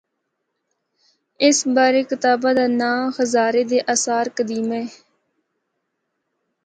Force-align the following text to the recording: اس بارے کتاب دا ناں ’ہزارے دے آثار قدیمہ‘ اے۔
اس 1.45 1.57
بارے 1.75 2.01
کتاب 2.09 2.39
دا 2.57 2.65
ناں 2.79 2.99
’ہزارے 3.17 3.61
دے 3.69 3.79
آثار 3.93 4.25
قدیمہ‘ 4.37 4.77
اے۔ 4.83 4.85